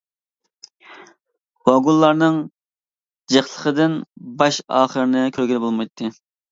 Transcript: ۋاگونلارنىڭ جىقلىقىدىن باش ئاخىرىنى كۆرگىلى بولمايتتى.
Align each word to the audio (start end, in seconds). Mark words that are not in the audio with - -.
ۋاگونلارنىڭ 1.71 2.41
جىقلىقىدىن 3.35 3.97
باش 4.43 4.61
ئاخىرىنى 4.67 5.29
كۆرگىلى 5.39 5.65
بولمايتتى. 5.69 6.17